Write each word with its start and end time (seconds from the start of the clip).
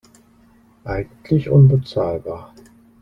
Eigentlich 0.83 1.47
unbezahlbar. 1.51 2.55